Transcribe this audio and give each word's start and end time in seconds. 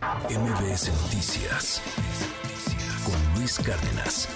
MBS 0.00 0.88
Noticias 1.02 1.82
con 3.04 3.38
Luis 3.38 3.58
Cárdenas. 3.58 4.28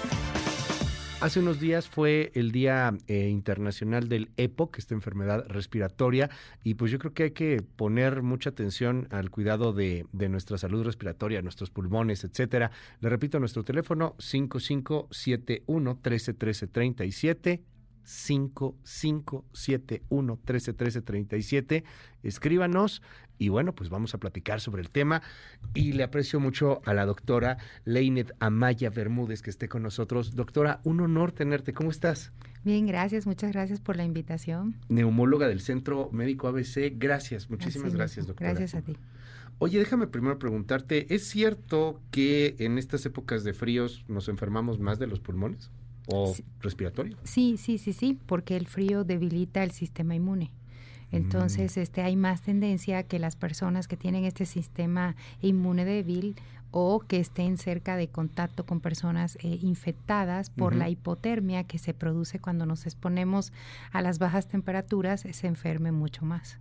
Hace 1.22 1.40
unos 1.40 1.58
días 1.58 1.88
fue 1.88 2.32
el 2.34 2.52
Día 2.52 2.92
eh, 3.06 3.30
Internacional 3.30 4.10
del 4.10 4.28
EPOC, 4.36 4.76
esta 4.78 4.92
enfermedad 4.92 5.46
respiratoria, 5.48 6.28
y 6.62 6.74
pues 6.74 6.92
yo 6.92 6.98
creo 6.98 7.14
que 7.14 7.22
hay 7.22 7.30
que 7.30 7.62
poner 7.76 8.20
mucha 8.20 8.50
atención 8.50 9.08
al 9.10 9.30
cuidado 9.30 9.72
de, 9.72 10.04
de 10.12 10.28
nuestra 10.28 10.58
salud 10.58 10.84
respiratoria, 10.84 11.40
nuestros 11.40 11.70
pulmones, 11.70 12.24
etcétera. 12.24 12.70
Le 13.00 13.08
repito, 13.08 13.40
nuestro 13.40 13.64
teléfono 13.64 14.16
5571 14.18 15.94
131337 15.94 17.62
5571 18.04 20.36
131337 20.36 21.84
Escríbanos 22.22 23.02
y 23.38 23.48
bueno, 23.48 23.74
pues 23.74 23.90
vamos 23.90 24.14
a 24.14 24.18
platicar 24.18 24.60
sobre 24.60 24.82
el 24.82 24.90
tema. 24.90 25.22
Y 25.74 25.92
le 25.92 26.04
aprecio 26.04 26.40
mucho 26.40 26.80
a 26.84 26.94
la 26.94 27.04
doctora 27.04 27.58
Leinet 27.84 28.32
Amaya 28.38 28.90
Bermúdez 28.90 29.42
que 29.42 29.50
esté 29.50 29.68
con 29.68 29.82
nosotros. 29.82 30.34
Doctora, 30.34 30.80
un 30.84 31.00
honor 31.00 31.32
tenerte. 31.32 31.72
¿Cómo 31.72 31.90
estás? 31.90 32.32
Bien, 32.64 32.86
gracias. 32.86 33.26
Muchas 33.26 33.52
gracias 33.52 33.80
por 33.80 33.96
la 33.96 34.04
invitación. 34.04 34.76
Neumóloga 34.88 35.48
del 35.48 35.60
Centro 35.60 36.10
Médico 36.12 36.48
ABC. 36.48 36.92
Gracias. 36.96 37.50
Muchísimas 37.50 37.94
gracias, 37.94 38.26
doctora. 38.26 38.50
Gracias 38.50 38.74
a 38.74 38.82
ti. 38.82 38.96
Oye, 39.58 39.78
déjame 39.78 40.08
primero 40.08 40.38
preguntarte, 40.38 41.14
¿es 41.14 41.28
cierto 41.28 42.00
que 42.10 42.56
en 42.58 42.76
estas 42.76 43.06
épocas 43.06 43.44
de 43.44 43.52
fríos 43.52 44.04
nos 44.08 44.28
enfermamos 44.28 44.80
más 44.80 44.98
de 44.98 45.06
los 45.06 45.20
pulmones 45.20 45.70
o 46.06 46.34
respiratorio? 46.60 47.16
Sí, 47.24 47.56
sí, 47.56 47.78
sí, 47.78 47.92
sí, 47.92 48.18
porque 48.26 48.56
el 48.56 48.66
frío 48.66 49.04
debilita 49.04 49.62
el 49.62 49.70
sistema 49.70 50.14
inmune. 50.14 50.50
Entonces, 51.12 51.76
mm. 51.76 51.80
este, 51.80 52.02
hay 52.02 52.16
más 52.16 52.42
tendencia 52.42 53.04
que 53.04 53.18
las 53.18 53.36
personas 53.36 53.86
que 53.86 53.96
tienen 53.96 54.24
este 54.24 54.46
sistema 54.46 55.14
inmune 55.40 55.84
débil 55.84 56.34
o 56.72 56.98
que 56.98 57.20
estén 57.20 57.56
cerca 57.56 57.96
de 57.96 58.08
contacto 58.08 58.66
con 58.66 58.80
personas 58.80 59.36
eh, 59.36 59.58
infectadas 59.62 60.50
por 60.50 60.74
la 60.74 60.88
hipotermia 60.88 61.62
que 61.62 61.78
se 61.78 61.94
produce 61.94 62.40
cuando 62.40 62.66
nos 62.66 62.84
exponemos 62.86 63.52
a 63.92 64.02
las 64.02 64.18
bajas 64.18 64.48
temperaturas, 64.48 65.24
se 65.30 65.46
enferme 65.46 65.92
mucho 65.92 66.24
más. 66.24 66.58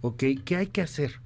Ok, 0.00 0.24
¿qué 0.44 0.56
hay 0.56 0.66
que 0.66 0.82
hacer? 0.82 1.20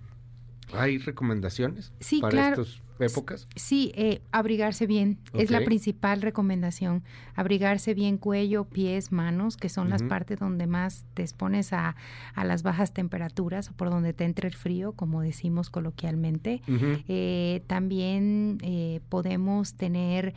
¿Hay 0.75 0.99
recomendaciones 0.99 1.93
sí, 2.01 2.21
para 2.21 2.51
estos 2.51 2.83
épocas? 3.05 3.47
Sí, 3.57 3.93
eh, 3.95 4.21
abrigarse 4.33 4.87
bien 4.87 5.19
es 5.35 5.51
la 5.51 5.65
principal 5.65 6.23
recomendación. 6.23 7.03
Abrigarse 7.35 7.95
bien 7.95 8.19
cuello, 8.19 8.65
pies, 8.65 9.13
manos, 9.13 9.57
que 9.57 9.69
son 9.69 9.91
las 9.91 10.03
partes 10.03 10.39
donde 10.39 10.67
más 10.67 11.05
te 11.15 11.23
expones 11.23 11.73
a, 11.73 11.97
a, 12.35 12.45
las 12.45 12.63
bajas 12.63 12.93
temperaturas 12.93 13.71
o 13.71 13.73
por 13.73 13.91
donde 13.91 14.13
te 14.13 14.25
entra 14.25 14.49
el 14.49 14.55
frío, 14.55 14.93
como 14.93 15.21
decimos 15.21 15.71
coloquialmente. 15.71 16.63
Eh, 17.09 17.63
también 17.67 18.59
eh, 18.63 19.01
podemos 19.09 19.75
tener, 19.75 20.35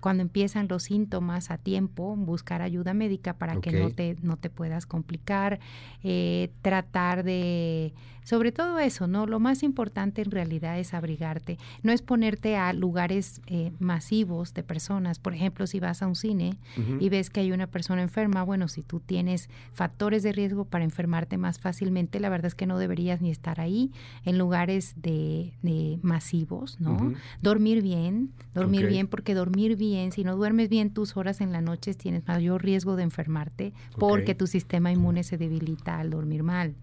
cuando 0.00 0.22
empiezan 0.22 0.68
los 0.68 0.84
síntomas 0.84 1.50
a 1.50 1.58
tiempo, 1.58 2.16
buscar 2.16 2.62
ayuda 2.62 2.94
médica 2.94 3.34
para 3.34 3.60
que 3.60 3.72
no 3.72 3.90
te, 3.90 4.16
no 4.22 4.36
te 4.36 4.50
puedas 4.50 4.86
complicar. 4.86 5.60
tratar 6.62 7.24
de, 7.24 7.92
sobre 8.24 8.52
todo 8.52 8.78
eso, 8.78 9.06
¿no? 9.06 9.26
Lo 9.26 9.40
más 9.40 9.62
importante 9.62 10.22
en 10.22 10.30
realidad 10.30 10.78
es 10.78 10.94
abrigarte 10.94 11.58
no 11.82 11.92
es 11.92 12.02
ponerte 12.02 12.56
a 12.56 12.72
lugares 12.72 13.40
eh, 13.46 13.72
masivos 13.78 14.54
de 14.54 14.62
personas. 14.62 15.18
Por 15.18 15.34
ejemplo, 15.34 15.66
si 15.66 15.80
vas 15.80 16.02
a 16.02 16.06
un 16.06 16.14
cine 16.14 16.56
y 17.00 17.08
ves 17.08 17.30
que 17.30 17.40
hay 17.40 17.52
una 17.52 17.66
persona 17.66 18.02
enferma, 18.02 18.42
bueno, 18.42 18.68
si 18.68 18.82
tú 18.82 19.00
tienes 19.00 19.48
factores 19.72 20.22
de 20.22 20.32
riesgo 20.32 20.64
para 20.64 20.84
enfermarte 20.84 21.38
más 21.38 21.58
fácilmente, 21.58 22.20
la 22.20 22.28
verdad 22.28 22.46
es 22.46 22.54
que 22.54 22.66
no 22.66 22.78
deberías 22.78 23.20
ni 23.20 23.30
estar 23.30 23.60
ahí 23.60 23.92
en 24.24 24.38
lugares 24.38 24.94
de, 24.96 25.52
masivos, 26.02 26.80
¿no? 26.80 27.12
Dormir 27.40 27.82
bien, 27.82 28.30
dormir 28.54 28.86
bien, 28.86 29.08
porque 29.08 29.34
dormir 29.34 29.76
bien, 29.76 30.12
si 30.12 30.24
no 30.24 30.36
duermes 30.36 30.68
bien 30.68 30.90
tus 30.90 31.16
horas 31.16 31.40
en 31.40 31.52
la 31.52 31.60
noche, 31.60 31.94
tienes 31.94 32.26
mayor 32.26 32.62
riesgo 32.62 32.96
de 32.96 33.02
enfermarte 33.02 33.72
porque 33.98 34.34
tu 34.34 34.46
sistema 34.46 34.92
inmune 34.92 35.22
se 35.24 35.38
debilita 35.38 35.98
al 35.98 36.10
dormir 36.10 36.42
mal. 36.42 36.74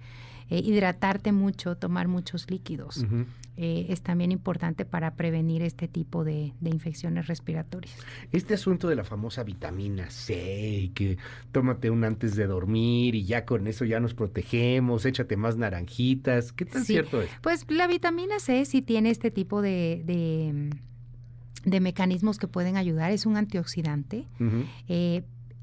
Eh, 0.50 0.62
hidratarte 0.66 1.32
mucho, 1.32 1.78
tomar 1.78 2.08
muchos 2.08 2.50
líquidos. 2.50 3.06
Eh, 3.56 3.88
es 3.90 4.02
también 4.02 4.32
importante 4.32 4.84
para 4.84 5.16
prevenir 5.16 5.62
este 5.62 5.88
tipo 5.88 6.24
de, 6.24 6.54
infecciones 6.64 7.28
respiratorias. 7.28 7.94
Este 8.32 8.56
asunto 8.56 8.88
de 8.88 8.96
la 8.96 9.04
famosa 9.04 9.44
vitamina 9.44 10.10
C, 10.10 10.92
que 10.96 11.18
tómate 11.52 11.90
un 11.92 12.04
antes 12.04 12.36
de 12.36 12.48
dormir 12.48 13.16
y 13.16 13.26
ya 13.26 13.46
con 13.46 13.68
eso 13.68 13.86
ya 13.86 14.00
nos 14.00 14.16
protegemos, 14.16 15.06
échate 15.06 15.38
más 15.38 15.58
naranjitas, 15.58 16.52
¿qué 16.52 16.66
tan 16.66 16.84
cierto 16.84 17.22
es? 17.22 17.30
Pues 17.42 17.70
la 17.70 17.86
vitamina 17.86 18.40
C 18.40 18.66
sí 18.66 18.82
tiene 18.82 19.12
este 19.12 19.30
tipo 19.30 19.62
de, 19.62 20.72
de 21.66 21.80
mecanismos 21.80 22.40
que 22.40 22.48
pueden 22.48 22.76
ayudar. 22.76 23.12
Es 23.12 23.26
un 23.26 23.38
antioxidante, 23.38 24.26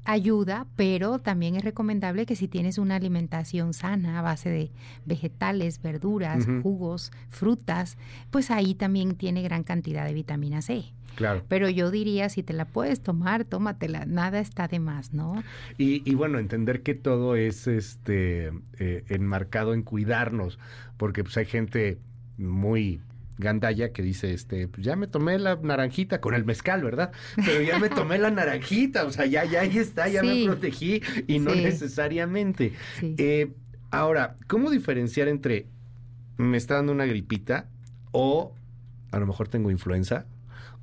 ayuda, 0.07 0.65
pero 0.77 1.19
también 1.19 1.55
es 1.55 1.65
recomendable 1.65 2.25
que 2.25 2.37
si 2.37 2.47
tienes 2.47 2.77
una 2.77 2.95
alimentación 2.95 3.73
sana 3.73 4.19
a 4.19 4.21
base 4.21 4.49
de 4.49 4.71
vegetales, 5.05 5.81
verduras, 5.81 6.47
jugos, 6.63 7.11
frutas, 7.29 7.97
pues 8.31 8.49
ahí 8.49 8.73
también 8.73 9.15
tiene 9.15 9.43
gran 9.43 9.63
cantidad 9.63 10.05
de 10.05 10.13
vitamina 10.13 10.61
C. 10.61 10.85
Claro. 11.15 11.43
Pero 11.49 11.67
yo 11.67 11.91
diría, 11.91 12.29
si 12.29 12.41
te 12.41 12.53
la 12.53 12.65
puedes 12.65 13.01
tomar, 13.01 13.43
tómatela, 13.43 14.05
nada 14.05 14.39
está 14.39 14.69
de 14.69 14.79
más, 14.79 15.13
¿no? 15.13 15.43
Y, 15.77 16.13
bueno, 16.15 16.39
entender 16.39 16.83
que 16.83 16.93
todo 16.93 17.35
es 17.35 17.67
este 17.67 18.53
eh, 18.79 19.03
enmarcado 19.09 19.73
en 19.73 19.83
cuidarnos, 19.83 20.57
porque 20.95 21.23
pues 21.23 21.35
hay 21.37 21.45
gente 21.45 21.97
muy 22.37 23.01
Gandaya 23.37 23.91
que 23.91 24.01
dice, 24.01 24.33
este, 24.33 24.67
pues 24.67 24.85
ya 24.85 24.95
me 24.95 25.07
tomé 25.07 25.37
la 25.37 25.55
naranjita 25.55 26.19
con 26.21 26.33
el 26.33 26.45
mezcal, 26.45 26.83
¿verdad? 26.83 27.11
Pero 27.35 27.61
ya 27.61 27.79
me 27.79 27.89
tomé 27.89 28.17
la 28.17 28.31
naranjita, 28.31 29.05
o 29.05 29.11
sea, 29.11 29.25
ya, 29.25 29.45
ya 29.45 29.61
ahí 29.61 29.77
está, 29.77 30.07
ya 30.07 30.23
me 30.23 30.45
protegí 30.45 31.01
y 31.27 31.39
no 31.39 31.53
necesariamente. 31.53 32.73
Eh, 33.01 33.53
ahora, 33.91 34.35
¿cómo 34.47 34.69
diferenciar 34.71 35.27
entre 35.27 35.67
me 36.37 36.57
está 36.57 36.75
dando 36.75 36.91
una 36.91 37.05
gripita 37.05 37.67
o 38.11 38.53
a 39.11 39.19
lo 39.19 39.25
mejor 39.25 39.47
tengo 39.47 39.71
influenza 39.71 40.25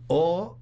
o 0.07 0.59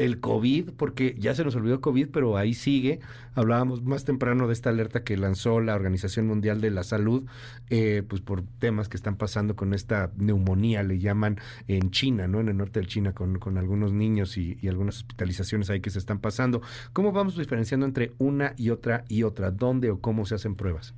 el 0.00 0.18
COVID, 0.18 0.70
porque 0.78 1.14
ya 1.18 1.34
se 1.34 1.44
nos 1.44 1.54
olvidó 1.54 1.80
COVID, 1.80 2.08
pero 2.08 2.36
ahí 2.36 2.54
sigue. 2.54 3.00
Hablábamos 3.34 3.82
más 3.82 4.04
temprano 4.04 4.46
de 4.46 4.54
esta 4.54 4.70
alerta 4.70 5.04
que 5.04 5.16
lanzó 5.16 5.60
la 5.60 5.74
Organización 5.74 6.26
Mundial 6.26 6.60
de 6.62 6.70
la 6.70 6.84
Salud, 6.84 7.24
eh, 7.68 8.02
pues 8.08 8.22
por 8.22 8.42
temas 8.58 8.88
que 8.88 8.96
están 8.96 9.16
pasando 9.16 9.56
con 9.56 9.74
esta 9.74 10.10
neumonía, 10.16 10.82
le 10.82 10.98
llaman 10.98 11.38
en 11.68 11.90
China, 11.90 12.26
¿no? 12.28 12.40
En 12.40 12.48
el 12.48 12.56
norte 12.56 12.80
de 12.80 12.86
China, 12.86 13.12
con, 13.12 13.38
con 13.38 13.58
algunos 13.58 13.92
niños 13.92 14.38
y, 14.38 14.58
y, 14.62 14.68
algunas 14.68 14.96
hospitalizaciones 14.96 15.68
ahí 15.68 15.80
que 15.80 15.90
se 15.90 15.98
están 15.98 16.18
pasando. 16.18 16.62
¿Cómo 16.92 17.12
vamos 17.12 17.36
diferenciando 17.36 17.84
entre 17.84 18.12
una 18.18 18.54
y 18.56 18.70
otra 18.70 19.04
y 19.08 19.22
otra? 19.22 19.50
¿Dónde 19.50 19.90
o 19.90 20.00
cómo 20.00 20.24
se 20.24 20.34
hacen 20.34 20.54
pruebas? 20.54 20.94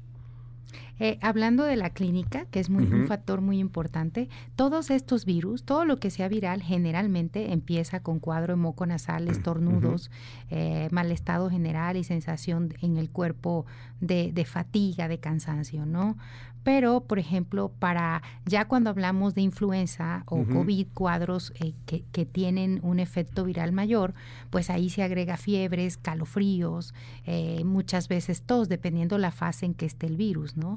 Eh, 1.04 1.18
hablando 1.20 1.64
de 1.64 1.74
la 1.74 1.90
clínica, 1.90 2.44
que 2.52 2.60
es 2.60 2.70
muy, 2.70 2.84
un 2.84 3.08
factor 3.08 3.40
muy 3.40 3.58
importante, 3.58 4.28
todos 4.54 4.88
estos 4.88 5.24
virus, 5.24 5.64
todo 5.64 5.84
lo 5.84 5.96
que 5.96 6.10
sea 6.10 6.28
viral, 6.28 6.62
generalmente 6.62 7.52
empieza 7.52 8.04
con 8.04 8.20
cuadro 8.20 8.52
de 8.52 8.62
moco 8.62 8.86
nasal, 8.86 9.26
estornudos, 9.26 10.12
eh, 10.48 10.86
mal 10.92 11.10
estado 11.10 11.50
general 11.50 11.96
y 11.96 12.04
sensación 12.04 12.74
en 12.82 12.98
el 12.98 13.10
cuerpo 13.10 13.66
de, 14.00 14.30
de 14.32 14.44
fatiga, 14.44 15.08
de 15.08 15.18
cansancio, 15.18 15.86
¿no? 15.86 16.16
Pero, 16.64 17.00
por 17.00 17.18
ejemplo, 17.18 17.72
para 17.78 18.22
ya 18.46 18.66
cuando 18.66 18.90
hablamos 18.90 19.34
de 19.34 19.42
influenza 19.42 20.22
o 20.26 20.44
COVID, 20.44 20.86
cuadros 20.94 21.52
eh, 21.56 21.74
que, 21.86 22.04
que, 22.12 22.24
tienen 22.24 22.78
un 22.82 23.00
efecto 23.00 23.44
viral 23.44 23.72
mayor, 23.72 24.14
pues 24.50 24.70
ahí 24.70 24.88
se 24.88 25.02
agrega 25.02 25.36
fiebres, 25.36 25.96
calofríos, 25.96 26.94
eh, 27.26 27.64
muchas 27.64 28.06
veces 28.08 28.42
tos, 28.42 28.68
dependiendo 28.68 29.18
la 29.18 29.32
fase 29.32 29.66
en 29.66 29.74
que 29.74 29.86
esté 29.86 30.06
el 30.06 30.16
virus, 30.16 30.56
¿no? 30.56 30.76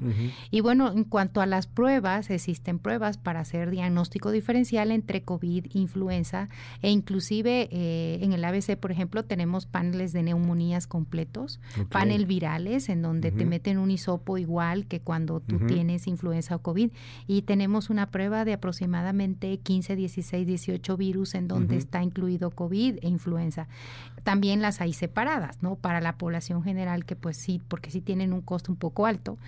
Y 0.50 0.60
bueno, 0.60 0.92
en 0.92 1.04
cuanto 1.04 1.40
a 1.40 1.46
las 1.46 1.66
pruebas, 1.66 2.30
existen 2.30 2.78
pruebas 2.78 3.18
para 3.18 3.40
hacer 3.40 3.70
diagnóstico 3.70 4.30
diferencial 4.30 4.90
entre 4.90 5.22
COVID, 5.22 5.66
influenza 5.74 6.48
e 6.82 6.90
inclusive 6.90 7.68
eh, 7.70 8.18
en 8.22 8.32
el 8.32 8.44
ABC, 8.44 8.76
por 8.76 8.92
ejemplo, 8.92 9.24
tenemos 9.24 9.66
paneles 9.66 10.12
de 10.12 10.22
neumonías 10.22 10.86
completos, 10.86 11.60
panel 11.90 12.26
virales, 12.26 12.88
en 12.88 13.02
donde 13.02 13.32
te 13.32 13.44
meten 13.44 13.78
un 13.78 13.90
hisopo 13.90 14.38
igual 14.38 14.86
que 14.86 15.00
cuando 15.00 15.40
tú 15.40 15.58
tienes 15.66 16.06
influenza 16.06 16.56
o 16.56 16.58
COVID. 16.60 16.90
Y 17.26 17.42
tenemos 17.42 17.90
una 17.90 18.10
prueba 18.10 18.44
de 18.44 18.52
aproximadamente 18.52 19.58
15, 19.58 19.96
16, 19.96 20.46
18 20.46 20.96
virus 20.96 21.34
en 21.34 21.48
donde 21.48 21.76
está 21.76 22.02
incluido 22.02 22.50
COVID 22.50 22.98
e 23.02 23.08
influenza. 23.08 23.68
También 24.24 24.60
las 24.60 24.80
hay 24.80 24.92
separadas, 24.92 25.62
¿no? 25.62 25.76
Para 25.76 26.00
la 26.00 26.16
población 26.16 26.62
general, 26.62 27.04
que 27.04 27.16
pues 27.16 27.36
sí, 27.36 27.60
porque 27.68 27.90
sí 27.90 28.00
tienen 28.00 28.32
un 28.32 28.40
costo 28.40 28.72
un 28.72 28.76
poco 28.76 29.06
alto, 29.06 29.38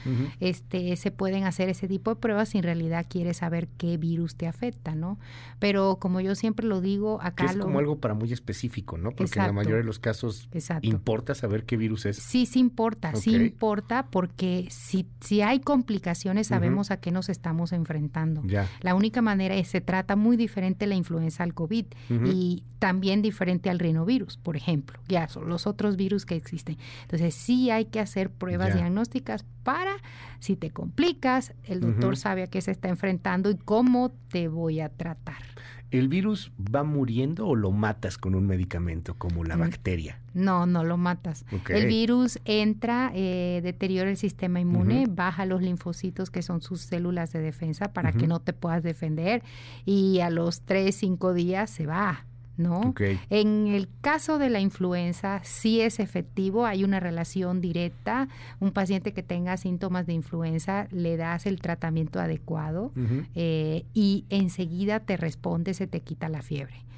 este, 0.48 0.96
se 0.96 1.10
pueden 1.10 1.44
hacer 1.44 1.68
ese 1.68 1.88
tipo 1.88 2.10
de 2.10 2.16
pruebas 2.16 2.50
si 2.50 2.58
en 2.58 2.64
realidad 2.64 3.06
quieres 3.08 3.38
saber 3.38 3.68
qué 3.78 3.96
virus 3.96 4.36
te 4.36 4.46
afecta, 4.46 4.94
¿no? 4.94 5.18
Pero 5.58 5.96
como 6.00 6.20
yo 6.20 6.34
siempre 6.34 6.66
lo 6.66 6.80
digo, 6.80 7.20
acá... 7.22 7.46
es 7.46 7.56
como 7.56 7.78
algo 7.78 7.98
para 7.98 8.14
muy 8.14 8.32
específico, 8.32 8.98
¿no? 8.98 9.12
Porque 9.12 9.38
en 9.38 9.46
la 9.46 9.52
mayoría 9.52 9.78
de 9.78 9.84
los 9.84 9.98
casos 9.98 10.48
importa 10.82 11.34
saber 11.34 11.64
qué 11.64 11.76
virus 11.76 12.06
es. 12.06 12.16
Sí, 12.16 12.46
sí 12.46 12.58
importa, 12.58 13.14
sí 13.16 13.34
importa, 13.34 14.06
porque 14.10 14.66
si, 14.70 15.06
si 15.20 15.42
hay 15.42 15.60
complicaciones, 15.60 16.48
sabemos 16.48 16.90
a 16.90 16.98
qué 16.98 17.10
nos 17.10 17.28
estamos 17.28 17.72
enfrentando. 17.72 18.42
La 18.80 18.94
única 18.94 19.22
manera 19.22 19.54
es 19.54 19.68
se 19.68 19.80
trata 19.80 20.16
muy 20.16 20.36
diferente 20.36 20.86
la 20.86 20.94
influenza 20.94 21.42
al 21.42 21.54
COVID 21.54 21.86
y 22.24 22.64
también 22.78 23.22
diferente 23.22 23.70
al 23.70 23.78
rinovirus, 23.78 24.36
por 24.36 24.56
ejemplo. 24.56 24.98
Ya 25.08 25.28
son 25.28 25.48
los 25.48 25.66
otros 25.66 25.96
virus 25.96 26.24
que 26.24 26.36
existen. 26.36 26.78
Entonces 27.02 27.34
sí 27.34 27.70
hay 27.70 27.86
que 27.86 28.00
hacer 28.00 28.30
pruebas 28.30 28.74
diagnósticas 28.74 29.44
para, 29.62 29.96
si 30.40 30.56
te 30.56 30.70
complicas, 30.70 31.52
el 31.64 31.80
doctor 31.80 32.16
sabe 32.16 32.42
a 32.42 32.46
qué 32.46 32.60
se 32.60 32.70
está 32.70 32.88
enfrentando 32.88 33.50
y 33.50 33.56
cómo 33.56 34.12
te 34.30 34.48
voy 34.48 34.80
a 34.80 34.88
tratar. 34.88 35.42
¿El 35.90 36.08
virus 36.08 36.52
va 36.58 36.84
muriendo 36.84 37.46
o 37.46 37.56
lo 37.56 37.70
matas 37.70 38.18
con 38.18 38.34
un 38.34 38.46
medicamento 38.46 39.14
como 39.14 39.42
la 39.42 39.56
mm. 39.56 39.60
bacteria? 39.60 40.20
No, 40.34 40.66
no 40.66 40.84
lo 40.84 40.98
matas. 40.98 41.46
El 41.68 41.86
virus 41.86 42.38
entra, 42.44 43.10
eh, 43.14 43.60
deteriora 43.62 44.10
el 44.10 44.18
sistema 44.18 44.60
inmune, 44.60 45.06
baja 45.08 45.46
los 45.46 45.62
linfocitos 45.62 46.30
que 46.30 46.42
son 46.42 46.60
sus 46.60 46.82
células 46.82 47.32
de 47.32 47.40
defensa 47.40 47.92
para 47.92 48.12
que 48.12 48.26
no 48.26 48.38
te 48.40 48.52
puedas 48.52 48.82
defender 48.82 49.42
y 49.86 50.20
a 50.20 50.28
los 50.28 50.60
3, 50.60 50.94
5 50.94 51.32
días 51.32 51.70
se 51.70 51.86
va. 51.86 52.26
¿No? 52.58 52.94
En 53.30 53.68
el 53.68 53.88
caso 54.00 54.38
de 54.38 54.50
la 54.50 54.60
influenza, 54.60 55.40
sí 55.44 55.80
es 55.80 56.00
efectivo, 56.00 56.66
hay 56.66 56.84
una 56.84 57.00
relación 57.00 57.60
directa. 57.60 58.28
Un 58.60 58.72
paciente 58.72 59.12
que 59.12 59.22
tenga 59.22 59.56
síntomas 59.56 60.06
de 60.06 60.12
influenza, 60.12 60.88
le 60.90 61.16
das 61.16 61.46
el 61.46 61.60
tratamiento 61.60 62.20
adecuado 62.20 62.92
eh, 63.34 63.84
y 63.94 64.26
enseguida 64.28 65.00
te 65.00 65.16
responde, 65.16 65.72
se 65.74 65.86
te 65.86 66.00
quita 66.00 66.28
la 66.28 66.42
fiebre. 66.42 66.88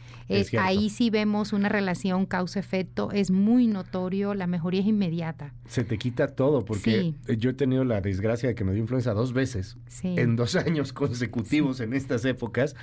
Ahí 0.59 0.91
sí 0.91 1.11
vemos 1.11 1.53
una 1.53 1.69
relación 1.69 2.27
causa-efecto, 2.27 3.11
es 3.13 3.31
muy 3.31 3.67
notorio, 3.67 4.35
la 4.35 4.47
mejoría 4.47 4.81
es 4.81 4.87
inmediata. 4.87 5.55
Se 5.67 5.85
te 5.85 5.99
quita 5.99 6.29
todo, 6.29 6.65
porque 6.65 7.15
yo 7.37 7.51
he 7.51 7.55
tenido 7.55 7.85
la 7.85 8.01
desgracia 8.01 8.49
de 8.49 8.55
que 8.55 8.65
me 8.65 8.73
dio 8.73 8.81
influenza 8.81 9.13
dos 9.13 9.33
veces, 9.33 9.77
en 10.03 10.37
dos 10.37 10.57
años 10.57 10.93
consecutivos 10.93 11.81
en 11.81 11.93
estas 11.93 12.25
épocas, 12.25 12.77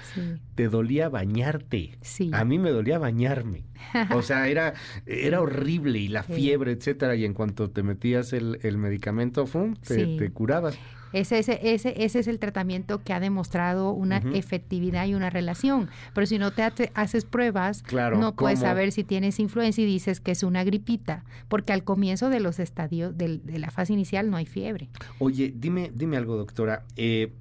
te 0.56 0.68
dolía 0.68 1.10
bañarte. 1.10 1.98
A 2.34 2.44
mí 2.44 2.60
me 2.60 2.67
dolía 2.72 3.00
bañarme. 3.00 3.64
O 4.14 4.22
sea, 4.22 4.48
era, 4.48 4.74
era 5.06 5.42
horrible 5.42 6.00
y 6.00 6.08
la 6.08 6.24
fiebre, 6.24 6.72
etcétera, 6.72 7.16
y 7.16 7.26
en 7.26 7.34
cuanto 7.34 7.70
te 7.70 7.84
metías 7.84 8.34
el, 8.34 8.78
medicamento, 8.78 9.46
¡fum! 9.46 9.76
te 9.76 10.32
curabas. 10.32 10.78
Ese, 11.14 11.40
ese, 11.40 11.60
ese, 11.64 11.94
ese 12.04 12.20
es 12.20 12.28
el 12.28 12.40
tratamiento 12.40 13.02
que 13.04 13.14
ha 13.14 13.20
demostrado 13.20 13.92
una 13.92 14.18
efectividad 14.34 15.08
y 15.08 15.14
una 15.14 15.30
relación. 15.30 15.90
Pero 16.14 16.28
si 16.28 16.38
no 16.38 16.52
te 16.52 16.64
haces 16.94 17.26
pruebas, 17.26 17.84
no 18.18 18.36
puedes 18.36 18.60
saber 18.60 18.92
si 18.92 19.04
tienes 19.04 19.40
influencia 19.40 19.84
y 19.84 19.88
dices 19.88 20.20
que 20.20 20.32
es 20.32 20.44
una 20.44 20.64
gripita, 20.64 21.24
porque 21.48 21.74
al 21.74 21.84
comienzo 21.84 22.30
de 22.30 22.40
los 22.40 22.60
estadios 22.60 23.18
de, 23.18 23.40
la 23.46 23.72
fase 23.72 23.94
inicial 23.94 24.30
no 24.30 24.38
hay 24.38 24.46
fiebre. 24.46 24.90
Oye, 25.20 25.54
dime, 25.56 25.92
dime 25.94 26.18
algo, 26.18 26.36
doctora. 26.36 26.86
Eh, 26.96 27.32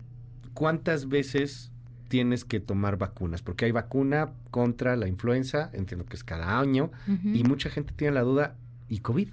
¿Cuántas 0.55 1.08
veces 1.08 1.70
tienes 2.08 2.44
que 2.44 2.60
tomar 2.60 2.96
vacunas? 2.96 3.42
Porque 3.42 3.64
hay 3.64 3.72
vacuna 3.72 4.30
contra 4.50 4.96
la 4.96 5.08
influenza, 5.08 5.70
entiendo 5.72 6.06
que 6.06 6.16
es 6.16 6.24
cada 6.24 6.58
año, 6.58 6.90
y 7.06 7.44
mucha 7.44 7.70
gente 7.70 7.92
tiene 7.96 8.14
la 8.14 8.22
duda, 8.22 8.56
¿y 8.88 8.98
COVID? 8.98 9.28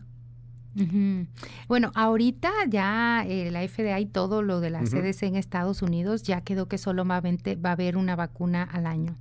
Bueno, 1.67 1.91
ahorita 1.93 2.51
ya 2.67 3.23
eh, 3.27 3.51
la 3.51 3.67
FDA 3.67 3.99
y 3.99 4.05
todo 4.05 4.41
lo 4.41 4.59
de 4.59 4.71
la 4.71 4.81
CDC 4.81 5.23
en 5.23 5.35
Estados 5.35 5.81
Unidos 5.81 6.23
ya 6.23 6.41
quedó 6.41 6.67
que 6.67 6.77
solamente 6.77 7.55
va 7.55 7.69
a 7.69 7.73
haber 7.73 7.95
una 7.95 8.15
vacuna 8.15 8.63
al 8.63 8.87
año, 8.87 9.15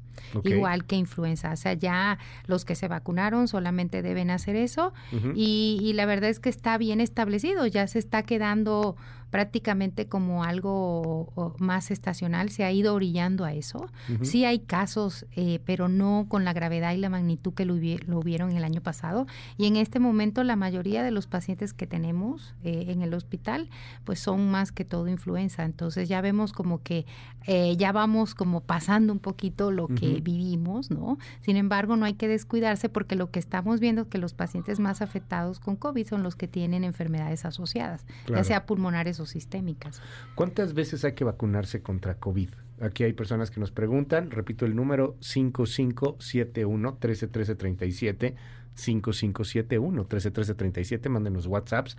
igual 0.44 0.86
que 0.86 0.96
influenza. 0.96 1.52
O 1.52 1.56
sea, 1.56 1.74
ya 1.74 2.18
los 2.46 2.64
que 2.64 2.74
se 2.74 2.88
vacunaron 2.88 3.48
solamente 3.48 4.00
deben 4.00 4.30
hacer 4.30 4.56
eso 4.56 4.94
y, 5.34 5.78
y 5.82 5.92
la 5.92 6.06
verdad 6.06 6.30
es 6.30 6.40
que 6.40 6.48
está 6.48 6.78
bien 6.78 7.00
establecido, 7.00 7.66
ya 7.66 7.86
se 7.86 7.98
está 7.98 8.22
quedando 8.22 8.96
prácticamente 9.32 10.08
como 10.08 10.44
algo 10.44 11.54
más 11.58 11.90
estacional, 11.90 12.50
se 12.50 12.64
ha 12.64 12.70
ido 12.70 12.94
orillando 12.94 13.46
a 13.46 13.54
eso. 13.54 13.88
Sí 14.20 14.44
hay 14.44 14.58
casos, 14.58 15.24
eh, 15.34 15.58
pero 15.64 15.88
no 15.88 16.26
con 16.28 16.44
la 16.44 16.52
gravedad 16.52 16.92
y 16.92 16.98
la 16.98 17.08
magnitud 17.08 17.54
que 17.54 17.64
lo, 17.64 17.72
hubieron 17.74 18.52
el 18.52 18.62
año 18.62 18.82
pasado. 18.82 19.26
Y 19.56 19.66
en 19.66 19.76
este 19.76 20.00
momento 20.00 20.44
la 20.44 20.54
mayoría 20.54 21.02
de 21.02 21.10
los 21.12 21.26
pacientes 21.26 21.72
que 21.72 21.86
tenemos 21.86 22.54
eh, 22.62 22.84
en 22.88 23.00
el 23.00 23.14
hospital, 23.14 23.70
pues 24.04 24.20
son 24.20 24.50
más 24.50 24.70
que 24.70 24.84
todo 24.84 25.08
influenza. 25.08 25.64
Entonces 25.64 26.10
ya 26.10 26.20
vemos 26.20 26.52
como 26.52 26.82
que 26.82 27.06
eh, 27.46 27.74
ya 27.78 27.90
vamos 27.90 28.34
como 28.34 28.60
pasando 28.60 29.14
un 29.14 29.18
poquito 29.18 29.70
lo 29.70 29.88
que 29.88 30.20
vivimos, 30.20 30.90
¿no? 30.90 31.16
Sin 31.40 31.56
embargo, 31.56 31.96
no 31.96 32.04
hay 32.04 32.14
que 32.14 32.28
descuidarse 32.28 32.90
porque 32.90 33.16
lo 33.16 33.30
que 33.30 33.38
estamos 33.38 33.80
viendo 33.80 34.02
es 34.02 34.08
que 34.08 34.18
los 34.18 34.34
pacientes 34.34 34.78
más 34.78 35.00
afectados 35.00 35.58
con 35.58 35.76
COVID 35.76 36.06
son 36.06 36.22
los 36.22 36.36
que 36.36 36.48
tienen 36.48 36.84
enfermedades 36.84 37.46
asociadas, 37.46 38.04
ya 38.28 38.44
sea 38.44 38.66
pulmonares 38.66 39.21
sistémicas. 39.30 40.00
¿Cuántas 40.34 40.74
veces 40.74 41.04
hay 41.04 41.12
que 41.12 41.24
vacunarse 41.24 41.82
contra 41.82 42.14
COVID? 42.16 42.50
Aquí 42.80 43.04
hay 43.04 43.12
personas 43.12 43.50
que 43.50 43.60
nos 43.60 43.70
preguntan, 43.70 44.30
repito 44.30 44.66
el 44.66 44.74
número 44.74 45.16
5571 45.20 46.98
131337 47.00 48.34
5571 48.74 50.02
131337, 50.02 51.08
mándenos 51.08 51.46
WhatsApps. 51.46 51.96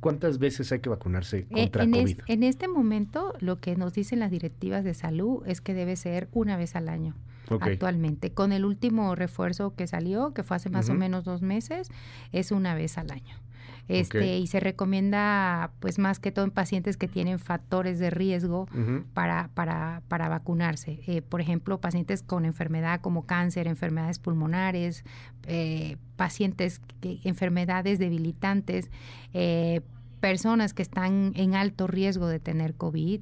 ¿Cuántas 0.00 0.38
veces 0.38 0.70
hay 0.72 0.80
que 0.80 0.88
vacunarse 0.88 1.38
eh, 1.38 1.46
contra 1.50 1.88
COVID? 1.88 2.18
en 2.26 2.42
este 2.42 2.68
momento, 2.68 3.32
lo 3.38 3.60
que 3.60 3.76
nos 3.76 3.94
dicen 3.94 4.18
las 4.18 4.30
directivas 4.30 4.84
de 4.84 4.94
salud 4.94 5.42
es 5.46 5.60
que 5.60 5.72
debe 5.72 5.96
ser 5.96 6.28
una 6.32 6.56
vez 6.56 6.74
al 6.76 6.88
año. 6.88 7.14
Actualmente, 7.60 8.32
con 8.32 8.52
el 8.52 8.64
último 8.64 9.14
refuerzo 9.14 9.74
que 9.76 9.86
salió, 9.86 10.32
que 10.32 10.42
fue 10.42 10.56
hace 10.56 10.70
más 10.70 10.88
o 10.88 10.94
menos 10.94 11.24
dos 11.24 11.42
meses, 11.42 11.90
es 12.32 12.50
una 12.52 12.74
vez 12.74 12.96
al 12.96 13.10
año 13.10 13.36
este 13.88 14.38
y 14.38 14.46
se 14.46 14.60
recomienda 14.60 15.72
pues 15.80 15.98
más 15.98 16.18
que 16.18 16.32
todo 16.32 16.44
en 16.44 16.50
pacientes 16.50 16.96
que 16.96 17.08
tienen 17.08 17.38
factores 17.38 17.98
de 17.98 18.10
riesgo 18.10 18.66
para, 19.12 19.50
para, 19.54 20.02
para 20.08 20.28
vacunarse. 20.28 21.00
Eh, 21.06 21.22
por 21.22 21.40
ejemplo, 21.40 21.80
pacientes 21.80 22.22
con 22.22 22.44
enfermedad 22.44 23.00
como 23.00 23.26
cáncer, 23.26 23.66
enfermedades 23.66 24.18
pulmonares, 24.18 25.04
eh, 25.46 25.96
pacientes 26.16 26.80
que 27.00 27.20
enfermedades 27.24 27.98
debilitantes, 27.98 28.90
eh, 29.32 29.82
personas 30.24 30.72
que 30.72 30.80
están 30.80 31.32
en 31.36 31.54
alto 31.54 31.86
riesgo 31.86 32.28
de 32.28 32.40
tener 32.40 32.72
COVID 32.76 33.20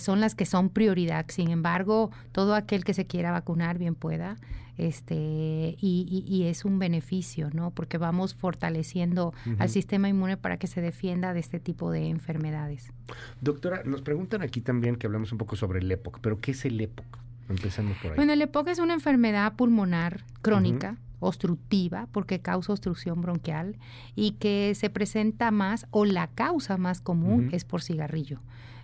son 0.00 0.20
las 0.20 0.34
que 0.34 0.46
son 0.46 0.68
prioridad. 0.68 1.26
Sin 1.28 1.52
embargo, 1.52 2.10
todo 2.32 2.56
aquel 2.56 2.82
que 2.82 2.92
se 2.92 3.06
quiera 3.06 3.30
vacunar 3.30 3.78
bien 3.78 3.94
pueda 3.94 4.36
este 4.76 5.76
y, 5.80 6.42
es 6.46 6.64
un 6.64 6.80
beneficio, 6.80 7.50
¿no? 7.52 7.70
Porque 7.70 7.98
vamos 7.98 8.34
fortaleciendo 8.34 9.32
al 9.60 9.68
sistema 9.68 10.08
inmune 10.08 10.36
para 10.36 10.56
que 10.56 10.66
se 10.66 10.80
defienda 10.80 11.34
de 11.34 11.38
este 11.38 11.60
tipo 11.60 11.92
de 11.92 12.08
enfermedades. 12.08 12.92
Doctora, 13.40 13.84
nos 13.84 14.02
preguntan 14.02 14.42
aquí 14.42 14.60
también 14.60 14.96
que 14.96 15.06
hablamos 15.06 15.30
un 15.30 15.38
poco 15.38 15.54
sobre 15.54 15.78
el 15.78 15.88
EPOC, 15.92 16.18
pero 16.20 16.40
¿qué 16.40 16.50
es 16.50 16.64
el 16.64 16.80
EPOC? 16.80 17.06
Empezando 17.48 17.94
por 18.02 18.10
ahí. 18.10 18.16
Bueno, 18.16 18.32
el 18.32 18.42
EPOC 18.42 18.70
es 18.70 18.80
una 18.80 18.94
enfermedad 18.94 19.54
pulmonar 19.54 20.24
crónica. 20.42 20.96
Obstructiva 21.20 22.08
porque 22.12 22.40
causa 22.40 22.72
obstrucción 22.72 23.20
bronquial 23.20 23.76
y 24.16 24.32
que 24.32 24.74
se 24.74 24.90
presenta 24.90 25.50
más 25.50 25.86
o 25.90 26.04
la 26.04 26.26
causa 26.28 26.76
más 26.76 27.00
común 27.00 27.50
es 27.52 27.64
por 27.64 27.82
cigarrillo. 27.82 28.40